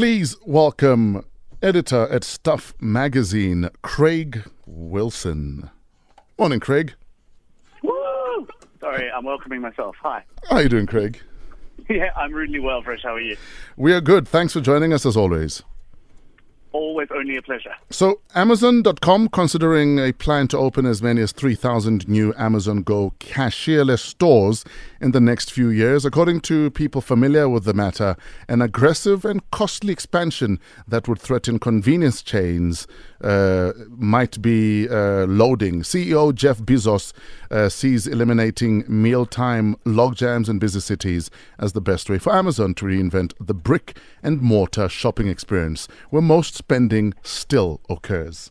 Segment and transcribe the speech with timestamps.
[0.00, 1.26] Please welcome
[1.60, 5.68] editor at Stuff Magazine, Craig Wilson.
[6.38, 6.94] Morning, Craig.
[7.82, 8.48] Woo!
[8.80, 9.94] Sorry, I'm welcoming myself.
[10.00, 10.24] Hi.
[10.48, 11.20] How are you doing, Craig?
[11.90, 13.02] Yeah, I'm really well, Fresh.
[13.02, 13.36] How are you?
[13.76, 14.26] We are good.
[14.26, 15.64] Thanks for joining us as always.
[16.72, 17.74] Always only a pleasure.
[17.90, 23.98] So, Amazon.com considering a plan to open as many as 3,000 new Amazon Go cashierless
[23.98, 24.64] stores
[25.00, 26.04] in the next few years.
[26.04, 28.16] According to people familiar with the matter,
[28.48, 32.86] an aggressive and costly expansion that would threaten convenience chains
[33.22, 35.82] uh, might be uh, loading.
[35.82, 37.12] CEO Jeff Bezos
[37.50, 42.84] uh, sees eliminating mealtime logjams in busy cities as the best way for Amazon to
[42.84, 48.50] reinvent the brick and mortar shopping experience, where most spending still occurs.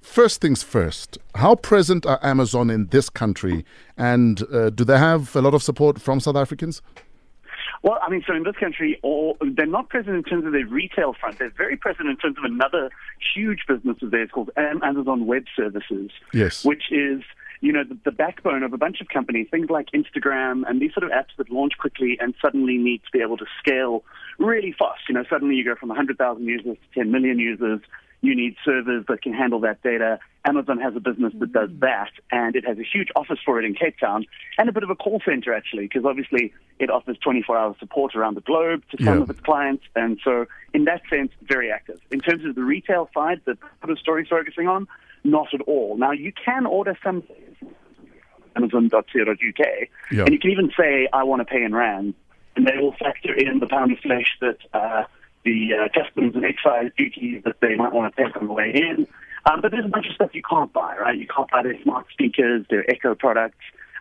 [0.00, 3.64] First things first, how present are Amazon in this country,
[3.96, 6.82] and uh, do they have a lot of support from South Africans?
[7.82, 10.66] Well, I mean, so in this country, all, they're not present in terms of their
[10.66, 11.38] retail front.
[11.38, 12.90] They're very present in terms of another
[13.34, 16.10] huge business of theirs called Amazon Web Services.
[16.32, 16.64] Yes.
[16.64, 17.20] Which is,
[17.60, 20.94] you know, the, the backbone of a bunch of companies, things like Instagram and these
[20.94, 24.02] sort of apps that launch quickly and suddenly need to be able to scale
[24.38, 25.02] really fast.
[25.08, 27.80] You know, suddenly you go from 100,000 users to 10 million users
[28.24, 30.18] you need servers that can handle that data.
[30.46, 31.80] Amazon has a business that does mm.
[31.80, 34.24] that, and it has a huge office for it in Cape Town
[34.56, 38.16] and a bit of a call center, actually, because obviously it offers 24 hour support
[38.16, 39.22] around the globe to some Yeah.
[39.22, 39.84] of its clients.
[39.94, 42.00] And so, in that sense, very active.
[42.10, 44.88] In terms of the retail side that the story's focusing on,
[45.22, 45.96] not at all.
[45.98, 47.22] Now, you can order some
[48.56, 49.66] Amazon.co.uk,
[50.10, 50.22] Yeah.
[50.24, 52.14] and you can even say, I want to pay in Rand,
[52.56, 55.04] and they will factor in the pound of flesh that uh,
[55.44, 58.72] the uh, customs and excise duties that they might want to take on the way
[58.74, 59.06] in.
[59.46, 61.18] Um, but there's a bunch of stuff you can't buy, right?
[61.18, 63.58] You can't buy their smart speakers, their Echo products.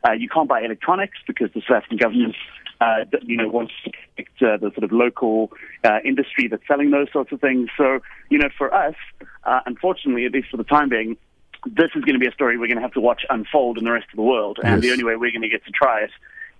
[0.08, 2.36] Uh, you can't buy electronics because the South African government,
[2.80, 5.52] uh, you know, wants to protect uh, the sort of local
[5.84, 7.70] uh, industry that's selling those sorts of things.
[7.78, 8.96] So, you know, for us,
[9.44, 11.18] uh, unfortunately, at least for the time being,
[11.66, 13.86] this is going to be a story we're going to have to watch unfold in
[13.86, 14.59] the rest of the world.
[14.64, 16.12] And the only way we're going to get to try it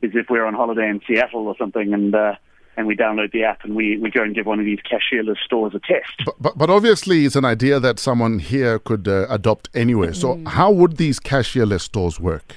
[0.04, 2.36] is if we're on holiday in Seattle or something and uh,
[2.76, 5.38] and we download the app and we, we go and give one of these cashierless
[5.46, 6.12] stores a test.
[6.26, 10.14] But, but, but obviously, it's an idea that someone here could uh, adopt anyway.
[10.14, 12.56] So, how would these cashierless stores work?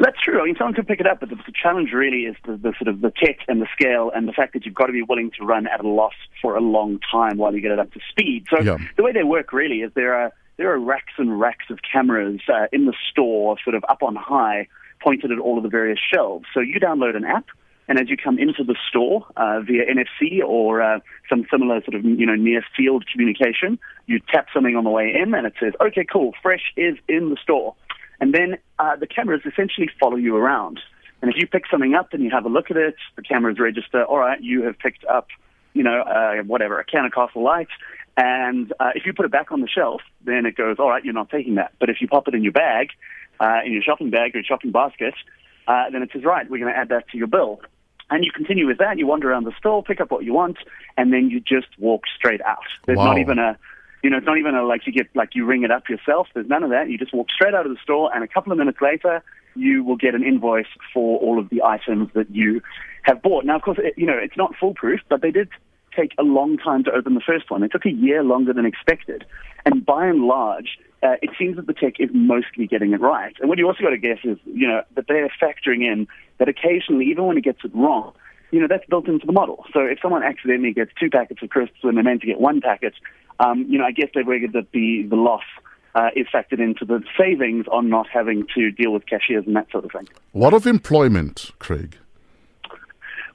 [0.00, 0.40] That's true.
[0.42, 2.74] I mean, someone could pick it up, but the, the challenge really is the, the
[2.78, 5.02] sort of the tech and the scale and the fact that you've got to be
[5.02, 7.92] willing to run at a loss for a long time while you get it up
[7.92, 8.46] to speed.
[8.50, 8.78] So Yeah.
[8.96, 12.40] the way they work really is there are there are racks and racks of cameras
[12.48, 14.68] uh, in the store, sort of up on high,
[15.04, 16.46] pointed at all of the various shelves.
[16.54, 17.46] So you download an app.
[17.86, 21.96] And as you come into the store uh, via NFC or uh, some similar sort
[21.96, 25.52] of you know near field communication, you tap something on the way in, and it
[25.60, 27.74] says, "Okay, cool, fresh is in the store."
[28.20, 30.80] And then uh, the cameras essentially follow you around.
[31.20, 33.58] And if you pick something up and you have a look at it, the cameras
[33.58, 35.28] register, all right, you have picked up,
[35.72, 37.68] you know, uh, whatever, a can of Castle Lite.
[38.16, 41.04] And uh, if you put it back on the shelf, then it goes, all right,
[41.04, 41.72] you're not taking that.
[41.80, 42.88] But if you pop it in your bag,
[43.40, 45.14] uh, in your shopping bag or your shopping basket,
[45.66, 47.60] uh, then it says, right, we're going to add that to your bill.
[48.10, 48.98] And you continue with that.
[48.98, 50.58] You wander around the store, pick up what you want,
[50.96, 52.58] and then you just walk straight out.
[52.86, 53.06] There's Wow.
[53.06, 53.58] not even a,
[54.02, 56.28] you know, it's not even a like you get like you ring it up yourself.
[56.34, 56.90] There's none of that.
[56.90, 59.22] You just walk straight out of the store, and a couple of minutes later,
[59.56, 62.60] you will get an invoice for all of the items that you
[63.04, 63.44] have bought.
[63.46, 65.48] Now, of course, it, you know it's not foolproof, but they did
[65.96, 67.62] take a long time to open the first one.
[67.62, 69.24] It took a year longer than expected,
[69.64, 73.34] and by and large, uh, it seems that the tech is mostly getting it right.
[73.40, 76.48] And what you also got to guess is, you know, that they're factoring in that
[76.48, 78.12] occasionally, even when it gets it wrong,
[78.50, 79.64] you know, that's built into the model.
[79.72, 82.60] So if someone accidentally gets two packets of crisps when they're meant to get one
[82.60, 82.94] packet,
[83.40, 85.42] um, you know, I guess they've figured that the, the loss
[85.94, 89.70] uh, is factored into the savings on not having to deal with cashiers and that
[89.70, 90.08] sort of thing.
[90.32, 91.98] What of employment, Craig?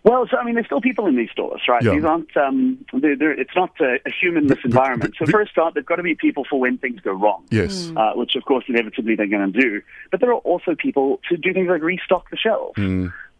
[0.04, 1.84] Well, so I mean, there's still people in these stores, right?
[1.84, 1.92] Yeah.
[1.92, 2.36] These aren't.
[2.38, 5.16] Um, they're, they're, it's not a, a humanless environment.
[5.20, 7.44] So the- for a start, there've got to be people for when things go wrong.
[7.50, 7.92] Yes.
[7.96, 9.82] Uh, which of course inevitably they're going to do.
[10.10, 12.80] But there are also people to do things like restock the shelves.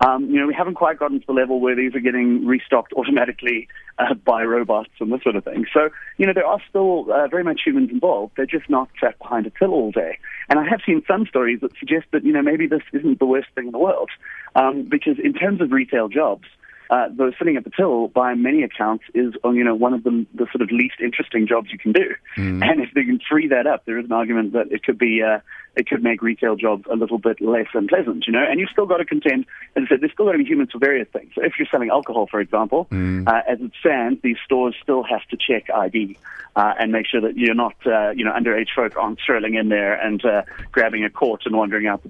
[0.02, 2.94] Um, you know, we haven't quite gotten to the level where these are getting restocked
[2.94, 3.68] automatically
[3.98, 5.66] uh, by robots and this sort of thing.
[5.74, 8.34] So, you know, there are still uh, very much humans involved.
[8.38, 10.18] They're just not sat behind a till all day.
[10.48, 13.26] And I have seen some stories that suggest that, you know, maybe this isn't the
[13.26, 14.10] worst thing in the world.
[14.56, 16.48] Um, because in terms of retail jobs,
[16.90, 20.04] uh, the sitting at the till, by many accounts, is uh, you know one of
[20.04, 22.16] the, the sort of least interesting jobs you can do.
[22.36, 25.22] And if they can free that up, there is an argument that it could be
[25.22, 25.40] uh,
[25.76, 28.26] it could make retail jobs a little bit less unpleasant.
[28.26, 29.46] You know, and you've still got to contend.
[29.76, 31.32] As I said, there's still got to be humans for various things.
[31.36, 35.22] So if you're selling alcohol, for example, uh, as it stands, these stores still have
[35.30, 36.18] to check ID
[36.56, 39.70] uh, and make sure that you're not uh, you know underage folk aren't strolling in
[39.70, 42.02] there and uh, grabbing a quart and wandering out.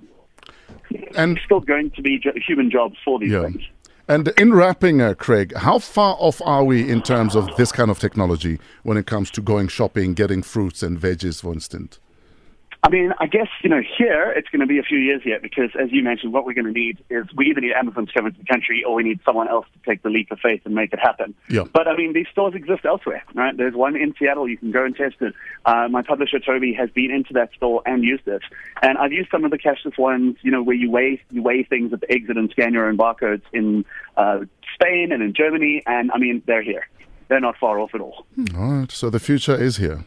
[1.15, 3.43] And There's still going to be human jobs for these Yeah.
[3.43, 3.61] things.
[4.09, 7.91] And in wrapping, uh, Craig, how far off are we in terms of this kind
[7.91, 11.99] of technology when it comes to going shopping, getting fruits and veggies, for instance?
[12.81, 15.41] I mean, I guess, you know, here it's going to be a few years yet
[15.41, 18.13] because, as you mentioned, what we're going to need is we either need Amazon to
[18.13, 20.61] come into the country or we need someone else to take the leap of faith
[20.63, 21.35] and make it happen.
[21.49, 21.65] Yeah.
[21.73, 23.55] But, I mean, these stores exist elsewhere, right?
[23.55, 24.47] There's one in Seattle.
[24.47, 25.33] You can go and test it.
[25.65, 28.43] Uh, my publisher, Toby, has been into that store and used it.
[28.81, 31.63] And I've used some of the cashless ones, you know, where you weigh, you weigh
[31.63, 33.83] things at the exit and scan your own barcodes in
[34.15, 34.39] uh,
[34.75, 35.83] Spain and in Germany.
[35.85, 36.87] And, I mean, they're here.
[37.27, 38.25] They're not far off at all.
[38.55, 38.91] All right.
[38.91, 40.05] So the future is here.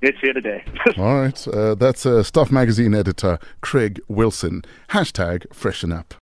[0.00, 0.64] It's here today.
[0.96, 1.48] All right.
[1.48, 4.62] Uh, that's uh, Stuff Magazine editor Craig Wilson.
[4.90, 6.14] Hashtag freshen up.